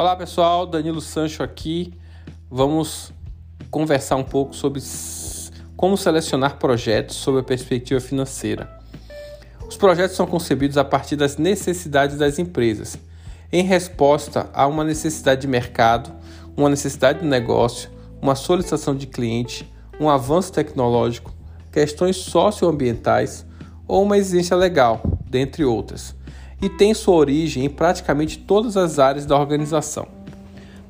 Olá 0.00 0.16
pessoal, 0.16 0.64
Danilo 0.64 1.02
Sancho 1.02 1.42
aqui. 1.42 1.92
Vamos 2.50 3.12
conversar 3.70 4.16
um 4.16 4.24
pouco 4.24 4.56
sobre 4.56 4.80
como 5.76 5.94
selecionar 5.94 6.56
projetos 6.56 7.16
sob 7.16 7.40
a 7.40 7.42
perspectiva 7.42 8.00
financeira. 8.00 8.80
Os 9.68 9.76
projetos 9.76 10.16
são 10.16 10.26
concebidos 10.26 10.78
a 10.78 10.84
partir 10.84 11.16
das 11.16 11.36
necessidades 11.36 12.16
das 12.16 12.38
empresas, 12.38 12.96
em 13.52 13.62
resposta 13.62 14.48
a 14.54 14.66
uma 14.66 14.84
necessidade 14.84 15.42
de 15.42 15.46
mercado, 15.46 16.10
uma 16.56 16.70
necessidade 16.70 17.20
de 17.20 17.26
negócio, 17.26 17.90
uma 18.22 18.34
solicitação 18.34 18.96
de 18.96 19.06
cliente, 19.06 19.70
um 20.00 20.08
avanço 20.08 20.50
tecnológico, 20.50 21.30
questões 21.70 22.16
socioambientais 22.16 23.44
ou 23.86 24.02
uma 24.04 24.16
exigência 24.16 24.56
legal, 24.56 25.02
dentre 25.28 25.62
outras 25.62 26.18
e 26.62 26.68
tem 26.68 26.92
sua 26.92 27.14
origem 27.14 27.64
em 27.64 27.70
praticamente 27.70 28.38
todas 28.38 28.76
as 28.76 28.98
áreas 28.98 29.24
da 29.26 29.38
organização. 29.38 30.06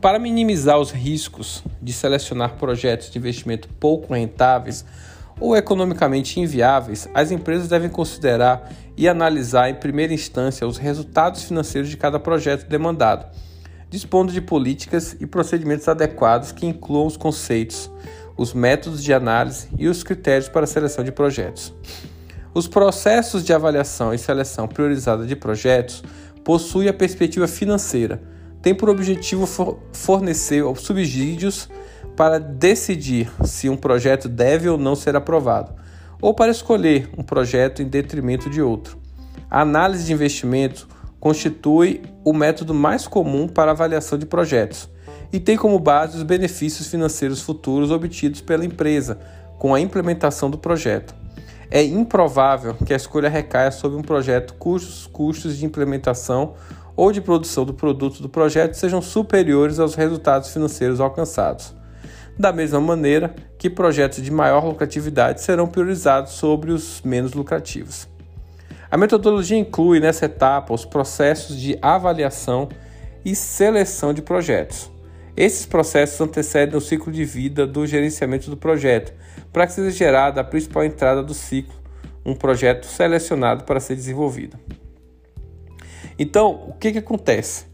Para 0.00 0.18
minimizar 0.18 0.78
os 0.78 0.90
riscos 0.90 1.62
de 1.80 1.92
selecionar 1.92 2.56
projetos 2.56 3.10
de 3.10 3.18
investimento 3.18 3.68
pouco 3.78 4.14
rentáveis 4.14 4.84
ou 5.38 5.56
economicamente 5.56 6.40
inviáveis, 6.40 7.08
as 7.14 7.30
empresas 7.30 7.68
devem 7.68 7.88
considerar 7.88 8.70
e 8.96 9.08
analisar 9.08 9.70
em 9.70 9.74
primeira 9.74 10.12
instância 10.12 10.66
os 10.66 10.78
resultados 10.78 11.44
financeiros 11.44 11.88
de 11.88 11.96
cada 11.96 12.18
projeto 12.18 12.66
demandado, 12.66 13.26
dispondo 13.88 14.32
de 14.32 14.40
políticas 14.40 15.16
e 15.20 15.26
procedimentos 15.26 15.88
adequados 15.88 16.52
que 16.52 16.66
incluam 16.66 17.06
os 17.06 17.16
conceitos, 17.16 17.90
os 18.36 18.54
métodos 18.54 19.02
de 19.02 19.12
análise 19.12 19.68
e 19.78 19.86
os 19.88 20.02
critérios 20.02 20.48
para 20.48 20.64
a 20.64 20.66
seleção 20.66 21.04
de 21.04 21.12
projetos. 21.12 21.74
Os 22.52 22.66
processos 22.66 23.44
de 23.44 23.52
avaliação 23.52 24.12
e 24.12 24.18
seleção 24.18 24.66
priorizada 24.66 25.24
de 25.24 25.36
projetos 25.36 26.02
possuem 26.42 26.88
a 26.88 26.92
perspectiva 26.92 27.46
financeira, 27.46 28.20
tem 28.60 28.74
por 28.74 28.88
objetivo 28.88 29.46
fornecer 29.92 30.64
subsídios 30.76 31.68
para 32.16 32.40
decidir 32.40 33.30
se 33.44 33.68
um 33.68 33.76
projeto 33.76 34.28
deve 34.28 34.68
ou 34.68 34.76
não 34.76 34.96
ser 34.96 35.14
aprovado, 35.14 35.72
ou 36.20 36.34
para 36.34 36.50
escolher 36.50 37.08
um 37.16 37.22
projeto 37.22 37.82
em 37.82 37.88
detrimento 37.88 38.50
de 38.50 38.60
outro. 38.60 38.98
A 39.48 39.60
análise 39.60 40.04
de 40.04 40.12
investimento 40.12 40.88
constitui 41.20 42.02
o 42.24 42.32
método 42.32 42.74
mais 42.74 43.06
comum 43.06 43.46
para 43.46 43.70
avaliação 43.70 44.18
de 44.18 44.26
projetos 44.26 44.90
e 45.32 45.38
tem 45.38 45.56
como 45.56 45.78
base 45.78 46.16
os 46.16 46.24
benefícios 46.24 46.88
financeiros 46.88 47.42
futuros 47.42 47.92
obtidos 47.92 48.40
pela 48.40 48.64
empresa 48.64 49.20
com 49.56 49.72
a 49.72 49.80
implementação 49.80 50.50
do 50.50 50.58
projeto 50.58 51.19
é 51.70 51.82
improvável 51.82 52.74
que 52.74 52.92
a 52.92 52.96
escolha 52.96 53.28
recaia 53.28 53.70
sobre 53.70 53.96
um 53.96 54.02
projeto 54.02 54.54
cujos 54.54 55.06
custos 55.06 55.56
de 55.56 55.64
implementação 55.64 56.54
ou 56.96 57.12
de 57.12 57.20
produção 57.20 57.64
do 57.64 57.72
produto 57.72 58.20
do 58.20 58.28
projeto 58.28 58.74
sejam 58.74 59.00
superiores 59.00 59.78
aos 59.78 59.94
resultados 59.94 60.52
financeiros 60.52 61.00
alcançados. 61.00 61.74
Da 62.38 62.52
mesma 62.52 62.80
maneira 62.80 63.34
que 63.56 63.70
projetos 63.70 64.22
de 64.22 64.30
maior 64.30 64.64
lucratividade 64.64 65.42
serão 65.42 65.66
priorizados 65.66 66.32
sobre 66.32 66.72
os 66.72 67.00
menos 67.02 67.34
lucrativos. 67.34 68.08
A 68.90 68.96
metodologia 68.96 69.56
inclui 69.56 70.00
nessa 70.00 70.24
etapa 70.24 70.74
os 70.74 70.84
processos 70.84 71.56
de 71.56 71.78
avaliação 71.80 72.68
e 73.24 73.36
seleção 73.36 74.12
de 74.12 74.22
projetos. 74.22 74.90
Esses 75.36 75.64
processos 75.64 76.20
antecedem 76.20 76.76
o 76.76 76.80
ciclo 76.80 77.12
de 77.12 77.24
vida 77.24 77.66
do 77.66 77.86
gerenciamento 77.86 78.50
do 78.50 78.56
projeto, 78.56 79.12
para 79.52 79.66
que 79.66 79.72
seja 79.72 79.90
gerada 79.90 80.40
a 80.40 80.44
principal 80.44 80.84
entrada 80.84 81.22
do 81.22 81.34
ciclo, 81.34 81.74
um 82.24 82.34
projeto 82.34 82.84
selecionado 82.84 83.64
para 83.64 83.80
ser 83.80 83.94
desenvolvido. 83.94 84.58
Então, 86.18 86.66
o 86.68 86.74
que, 86.74 86.92
que 86.92 86.98
acontece? 86.98 87.64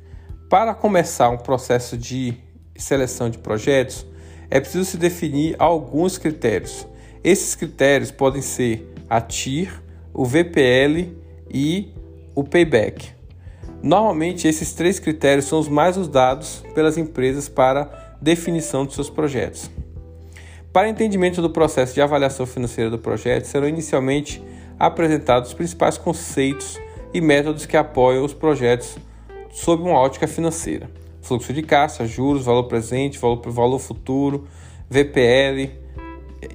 Para 0.48 0.74
começar 0.74 1.30
um 1.30 1.38
processo 1.38 1.96
de 1.96 2.34
seleção 2.77 3.28
de 3.28 3.39
projetos, 3.39 4.06
é 4.48 4.61
preciso 4.61 4.84
se 4.84 4.96
definir 4.96 5.56
alguns 5.58 6.18
critérios. 6.18 6.86
Esses 7.24 7.56
critérios 7.56 8.12
podem 8.12 8.42
ser 8.42 8.92
a 9.11 9.20
TIR, 9.20 9.83
o 10.14 10.24
VPL 10.24 11.12
e 11.52 11.92
o 12.34 12.45
Payback. 12.45 13.15
Normalmente, 13.83 14.48
esses 14.48 14.73
três 14.73 14.98
critérios 14.98 15.47
são 15.47 15.59
os 15.59 15.69
mais 15.69 15.97
usados 15.97 16.64
pelas 16.75 16.97
empresas 16.97 17.48
para 17.48 18.17
definição 18.20 18.87
de 18.87 18.95
seus 18.95 19.11
projetos. 19.11 19.70
Para 20.73 20.89
entendimento 20.89 21.41
do 21.41 21.51
processo 21.51 21.95
de 21.95 22.01
avaliação 22.01 22.45
financeira 22.47 22.91
do 22.91 22.98
projeto, 22.98 23.45
serão 23.45 23.69
inicialmente 23.69 24.42
apresentados 24.79 25.51
os 25.51 25.55
principais 25.55 25.97
conceitos 25.97 26.79
e 27.14 27.20
métodos 27.20 27.64
que 27.64 27.77
apoiam 27.77 28.25
os 28.25 28.35
projetos 28.35 28.98
sob 29.51 29.83
uma 29.83 29.98
ótica 29.98 30.27
financeira: 30.27 30.91
fluxo 31.23 31.53
de 31.53 31.63
caixa, 31.63 32.07
juros, 32.07 32.45
valor 32.45 32.64
presente, 32.64 33.19
valor, 33.19 33.41
valor 33.51 33.79
futuro, 33.79 34.47
VPL, 34.91 35.70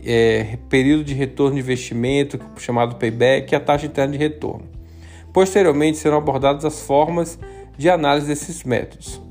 é, 0.05 0.57
período 0.69 1.03
de 1.03 1.13
retorno 1.13 1.55
de 1.55 1.61
investimento, 1.61 2.39
chamado 2.57 2.95
payback, 2.95 3.51
e 3.51 3.55
a 3.55 3.59
taxa 3.59 3.87
interna 3.87 4.11
de 4.13 4.19
retorno. 4.19 4.80
Posteriormente 5.33 5.97
serão 5.97 6.17
abordadas 6.17 6.65
as 6.65 6.81
formas 6.81 7.39
de 7.77 7.89
análise 7.89 8.27
desses 8.27 8.63
métodos. 8.63 9.21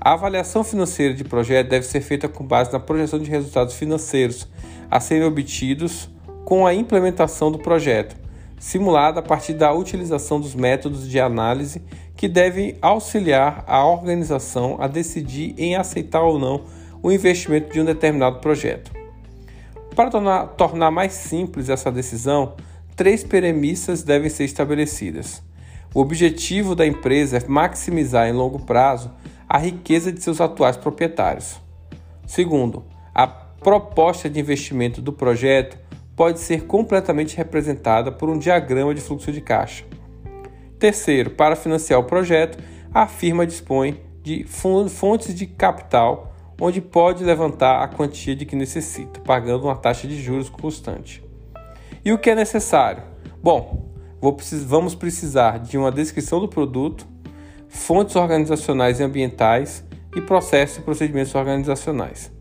A 0.00 0.12
avaliação 0.12 0.62
financeira 0.62 1.12
de 1.12 1.24
projeto 1.24 1.68
deve 1.68 1.84
ser 1.86 2.00
feita 2.00 2.28
com 2.28 2.44
base 2.44 2.72
na 2.72 2.78
projeção 2.78 3.18
de 3.18 3.30
resultados 3.30 3.74
financeiros 3.74 4.48
a 4.90 5.00
serem 5.00 5.26
obtidos 5.26 6.08
com 6.44 6.66
a 6.66 6.72
implementação 6.72 7.50
do 7.50 7.58
projeto, 7.58 8.16
simulada 8.58 9.20
a 9.20 9.22
partir 9.22 9.54
da 9.54 9.72
utilização 9.72 10.40
dos 10.40 10.54
métodos 10.54 11.08
de 11.08 11.18
análise 11.18 11.82
que 12.16 12.28
devem 12.28 12.76
auxiliar 12.80 13.64
a 13.66 13.84
organização 13.84 14.76
a 14.80 14.86
decidir 14.86 15.54
em 15.58 15.76
aceitar 15.76 16.22
ou 16.22 16.38
não 16.38 16.62
o 17.02 17.12
investimento 17.12 17.72
de 17.72 17.80
um 17.80 17.84
determinado 17.84 18.38
projeto. 18.40 18.90
Para 19.94 20.10
tornar, 20.10 20.46
tornar 20.48 20.90
mais 20.90 21.12
simples 21.12 21.68
essa 21.68 21.90
decisão, 21.90 22.54
três 22.98 23.22
premissas 23.22 24.02
devem 24.02 24.28
ser 24.28 24.42
estabelecidas. 24.42 25.40
O 25.94 26.00
objetivo 26.00 26.74
da 26.74 26.84
empresa 26.84 27.36
é 27.36 27.46
maximizar 27.46 28.28
em 28.28 28.32
longo 28.32 28.58
prazo 28.58 29.12
a 29.48 29.56
riqueza 29.56 30.10
de 30.10 30.20
seus 30.20 30.40
atuais 30.40 30.76
proprietários. 30.76 31.60
Segundo, 32.26 32.84
a 33.14 33.24
proposta 33.24 34.28
de 34.28 34.40
investimento 34.40 35.00
do 35.00 35.12
projeto 35.12 35.78
pode 36.16 36.40
ser 36.40 36.64
completamente 36.64 37.36
representada 37.36 38.10
por 38.10 38.28
um 38.28 38.36
diagrama 38.36 38.92
de 38.92 39.00
fluxo 39.00 39.30
de 39.30 39.40
caixa. 39.40 39.84
Terceiro, 40.76 41.30
para 41.30 41.54
financiar 41.54 42.00
o 42.00 42.04
projeto, 42.04 42.58
a 42.92 43.06
firma 43.06 43.46
dispõe 43.46 44.02
de 44.24 44.44
fontes 44.88 45.32
de 45.32 45.46
capital 45.46 46.34
onde 46.60 46.80
pode 46.80 47.22
levantar 47.22 47.80
a 47.80 47.86
quantia 47.86 48.34
de 48.34 48.44
que 48.44 48.56
necessita, 48.56 49.20
pagando 49.20 49.66
uma 49.66 49.76
taxa 49.76 50.08
de 50.08 50.20
juros 50.20 50.50
constante. 50.50 51.27
E 52.08 52.12
o 52.14 52.16
que 52.16 52.30
é 52.30 52.34
necessário? 52.34 53.02
Bom, 53.42 53.92
vamos 54.66 54.94
precisar 54.94 55.58
de 55.58 55.76
uma 55.76 55.92
descrição 55.92 56.40
do 56.40 56.48
produto, 56.48 57.06
fontes 57.68 58.16
organizacionais 58.16 58.98
e 58.98 59.02
ambientais 59.02 59.84
e 60.16 60.20
processos 60.22 60.78
e 60.78 60.80
procedimentos 60.80 61.34
organizacionais. 61.34 62.32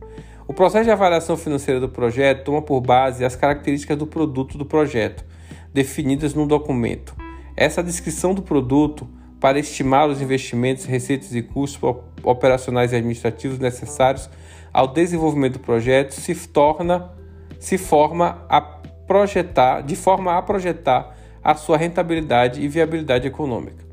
O 0.48 0.54
processo 0.54 0.86
de 0.86 0.92
avaliação 0.92 1.36
financeira 1.36 1.82
do 1.82 1.90
projeto 1.90 2.46
toma 2.46 2.62
por 2.62 2.80
base 2.80 3.26
as 3.26 3.36
características 3.36 3.98
do 3.98 4.08
produto 4.08 4.58
do 4.58 4.66
projeto, 4.66 5.26
definidas 5.74 6.34
no 6.34 6.48
documento. 6.48 7.14
Essa 7.54 7.84
descrição 7.84 8.34
do 8.34 8.42
produto 8.42 9.06
para 9.38 9.60
estimar 9.60 10.08
os 10.08 10.22
investimentos, 10.22 10.86
receitas 10.86 11.36
e 11.36 11.42
custos 11.42 11.78
operacionais 12.24 12.94
e 12.94 12.96
administrativos 12.96 13.60
necessários 13.60 14.30
ao 14.72 14.88
desenvolvimento 14.88 15.56
do 15.56 15.60
projeto 15.60 16.14
se 16.14 16.34
torna 16.48 17.18
se 17.60 17.78
forma 17.78 18.46
a 18.48 18.62
projetar, 19.08 19.82
de 19.82 19.96
forma 19.96 20.38
a 20.38 20.42
projetar 20.42 21.16
a 21.44 21.56
sua 21.56 21.78
rentabilidade 21.78 22.62
e 22.62 22.68
viabilidade 22.68 23.28
econômica. 23.28 23.86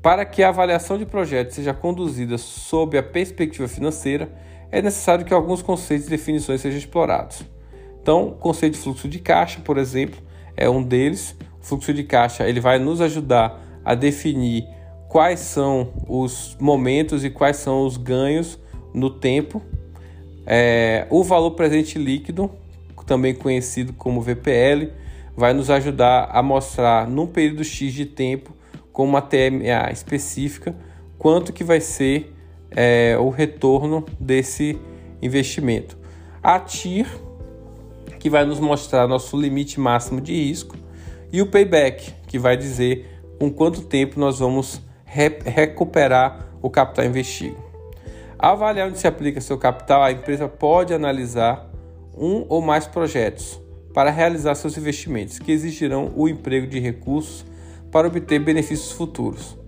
Para 0.00 0.24
que 0.24 0.42
a 0.42 0.48
avaliação 0.48 0.96
de 0.96 1.04
projetos 1.04 1.56
seja 1.56 1.74
conduzida 1.74 2.38
sob 2.38 2.96
a 2.96 3.02
perspectiva 3.02 3.68
financeira, 3.68 4.30
é 4.70 4.80
necessário 4.80 5.24
que 5.24 5.34
alguns 5.34 5.62
conceitos 5.62 6.06
e 6.06 6.10
definições 6.10 6.60
sejam 6.60 6.78
explorados. 6.78 7.42
Então, 8.00 8.28
o 8.28 8.32
conceito 8.32 8.74
de 8.74 8.78
fluxo 8.78 9.08
de 9.08 9.18
caixa, 9.18 9.60
por 9.60 9.76
exemplo, 9.76 10.20
é 10.56 10.70
um 10.70 10.82
deles. 10.82 11.36
O 11.60 11.64
fluxo 11.64 11.92
de 11.92 12.04
caixa 12.04 12.48
ele 12.48 12.60
vai 12.60 12.78
nos 12.78 13.00
ajudar 13.00 13.60
a 13.84 13.94
definir 13.94 14.66
quais 15.08 15.40
são 15.40 15.92
os 16.08 16.56
momentos 16.60 17.24
e 17.24 17.30
quais 17.30 17.56
são 17.56 17.84
os 17.84 17.96
ganhos 17.96 18.58
no 18.94 19.10
tempo. 19.10 19.60
É, 20.46 21.06
o 21.10 21.22
valor 21.22 21.50
presente 21.52 21.98
líquido, 21.98 22.50
também 23.10 23.34
conhecido 23.34 23.92
como 23.92 24.20
VPL, 24.20 24.92
vai 25.36 25.52
nos 25.52 25.68
ajudar 25.68 26.28
a 26.30 26.40
mostrar 26.44 27.08
num 27.08 27.26
período 27.26 27.64
X 27.64 27.92
de 27.92 28.06
tempo 28.06 28.54
com 28.92 29.04
uma 29.04 29.20
TMA 29.20 29.90
específica, 29.90 30.76
quanto 31.18 31.52
que 31.52 31.64
vai 31.64 31.80
ser 31.80 32.32
é, 32.70 33.16
o 33.18 33.28
retorno 33.28 34.06
desse 34.20 34.78
investimento. 35.20 35.98
A 36.40 36.60
TIR, 36.60 37.08
que 38.20 38.30
vai 38.30 38.44
nos 38.44 38.60
mostrar 38.60 39.08
nosso 39.08 39.36
limite 39.36 39.80
máximo 39.80 40.20
de 40.20 40.32
risco, 40.32 40.76
e 41.32 41.42
o 41.42 41.46
payback, 41.46 42.14
que 42.28 42.38
vai 42.38 42.56
dizer 42.56 43.08
com 43.40 43.50
quanto 43.50 43.80
tempo 43.82 44.20
nós 44.20 44.38
vamos 44.38 44.80
re 45.04 45.36
recuperar 45.44 46.46
o 46.62 46.70
capital 46.70 47.06
investido. 47.06 47.56
Avaliar 48.38 48.86
onde 48.86 49.00
se 49.00 49.08
aplica 49.08 49.40
seu 49.40 49.58
capital, 49.58 50.00
a 50.00 50.12
empresa 50.12 50.46
pode 50.46 50.94
analisar 50.94 51.69
um 52.20 52.44
ou 52.50 52.60
mais 52.60 52.86
projetos 52.86 53.58
para 53.94 54.10
realizar 54.10 54.54
seus 54.54 54.76
investimentos, 54.76 55.38
que 55.38 55.50
exigirão 55.50 56.12
o 56.14 56.28
emprego 56.28 56.66
de 56.66 56.78
recursos 56.78 57.44
para 57.90 58.06
obter 58.06 58.38
benefícios 58.38 58.92
futuros. 58.92 59.58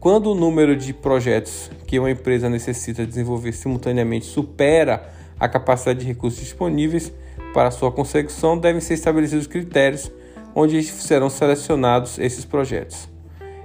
Quando 0.00 0.32
o 0.32 0.34
número 0.34 0.76
de 0.76 0.92
projetos 0.92 1.70
que 1.86 1.98
uma 1.98 2.10
empresa 2.10 2.48
necessita 2.48 3.06
desenvolver 3.06 3.52
simultaneamente 3.52 4.26
supera 4.26 5.12
a 5.38 5.48
capacidade 5.48 6.00
de 6.00 6.06
recursos 6.06 6.40
disponíveis 6.40 7.12
para 7.52 7.70
sua 7.70 7.92
consecução, 7.92 8.58
devem 8.58 8.80
ser 8.80 8.94
estabelecidos 8.94 9.46
critérios 9.46 10.10
onde 10.54 10.82
serão 10.82 11.28
selecionados 11.28 12.18
esses 12.18 12.44
projetos. 12.44 13.08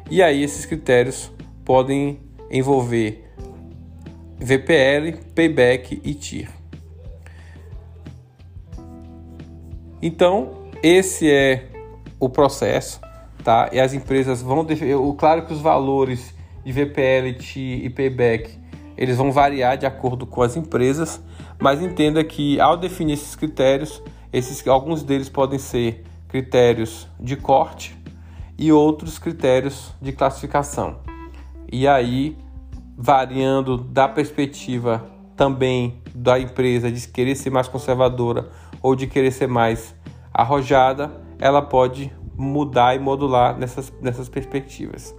E 0.10 0.22
aí 0.22 0.44
esses 0.44 0.65
critérios 0.65 1.31
podem 1.63 2.19
envolver 2.50 3.25
VPL, 4.39 5.18
Payback 5.36 6.01
e 6.04 6.13
TIR. 6.13 6.58
Então, 10.01 10.69
esse 10.81 11.30
é 11.30 11.69
o 12.19 12.30
processo, 12.30 13.01
tá? 13.44 13.69
E 13.72 13.80
as 13.80 13.94
empresas 13.94 14.42
vão 14.42 14.66
o 14.98 15.13
claro 15.13 15.46
que 15.46 15.54
os 15.54 15.60
valores 15.60 16.34
de 16.63 16.72
VPL, 16.72 17.36
e 17.56 17.90
Payback, 17.90 18.57
eles 18.98 19.18
vão 19.18 19.31
variar 19.31 19.78
de 19.78 19.86
acordo 19.86 20.25
com 20.25 20.42
as 20.42 20.56
empresas, 20.56 21.22
mas 21.60 21.81
entenda 21.81 22.24
que 22.24 22.60
ao 22.60 22.78
definir 22.78 23.13
esses 23.13 23.36
critérios, 23.36 24.01
esses 24.31 24.66
alguns 24.68 25.04
deles 25.04 25.30
podem 25.30 25.57
ser 25.57 26.04
critérios 26.28 27.07
de 27.19 27.36
corte 27.36 27.98
e 28.57 28.72
outros 28.72 29.18
critérios 29.18 29.94
de 30.01 30.12
classificação. 30.12 30.98
E 31.72 31.88
aí, 31.88 32.38
variando 32.98 33.78
da 33.78 34.07
perspectiva 34.07 35.10
também 35.39 36.01
da 36.13 36.38
empresa 36.38 36.91
de 36.91 37.07
querer 37.07 37.33
ser 37.33 37.50
mais 37.50 37.65
conservadora 37.65 38.50
ou 38.81 38.94
de 38.94 39.07
querer 39.07 39.31
ser 39.31 39.47
mais 39.47 39.95
arrojada, 40.33 41.09
ela 41.39 41.62
pode 41.62 42.12
mudar 42.36 42.94
e 42.94 43.00
modular 43.00 43.57
nessas, 43.57 43.89
nessas 44.01 44.27
perspectivas. 44.27 45.15